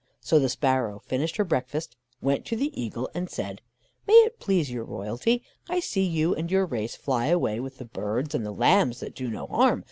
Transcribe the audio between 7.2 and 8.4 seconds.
away with the birds